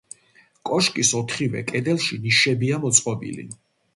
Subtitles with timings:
[0.69, 3.49] კოშკის ოთხივე კედელში ნიშებია მოწყობილი.